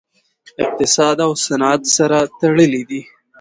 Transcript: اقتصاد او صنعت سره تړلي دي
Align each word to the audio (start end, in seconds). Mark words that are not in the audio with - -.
اقتصاد 0.63 1.17
او 1.25 1.31
صنعت 1.45 1.81
سره 1.95 2.17
تړلي 2.39 2.81
دي 2.89 3.01